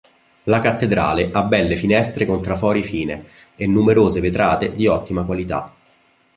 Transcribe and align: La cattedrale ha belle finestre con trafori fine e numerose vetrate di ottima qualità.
La 0.45 0.59
cattedrale 0.61 1.29
ha 1.31 1.43
belle 1.43 1.75
finestre 1.75 2.25
con 2.25 2.41
trafori 2.41 2.81
fine 2.83 3.23
e 3.55 3.67
numerose 3.67 4.19
vetrate 4.19 4.73
di 4.73 4.87
ottima 4.87 5.23
qualità. 5.25 5.75